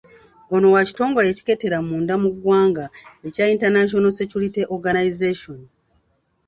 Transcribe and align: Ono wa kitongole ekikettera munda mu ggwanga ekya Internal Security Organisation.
Ono 0.55 0.67
wa 0.73 0.81
kitongole 0.87 1.27
ekikettera 1.31 1.77
munda 1.87 2.13
mu 2.23 2.29
ggwanga 2.35 2.85
ekya 3.27 3.45
Internal 3.53 3.87
Security 4.19 4.61
Organisation. 4.75 5.59